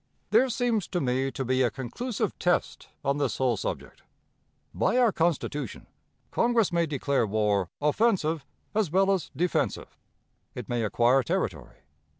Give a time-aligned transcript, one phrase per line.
[0.31, 4.01] "There seems to me to be a conclusive test on this whole subject.
[4.73, 5.85] By our Constitution,
[6.31, 8.43] Congress may declare war, offensive
[8.73, 9.95] as well as defensive.
[10.55, 11.81] It may acquire territory.